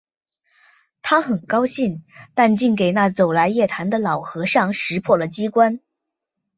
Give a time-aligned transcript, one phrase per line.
[1.03, 1.97] 他很高兴；
[2.33, 5.79] 但竟给那走来夜谈的老和尚识破了机关